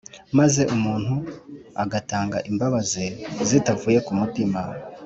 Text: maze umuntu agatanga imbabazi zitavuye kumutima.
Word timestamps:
maze 0.37 0.61
umuntu 0.75 1.15
agatanga 1.83 2.37
imbabazi 2.49 3.05
zitavuye 3.49 3.97
kumutima. 4.05 4.59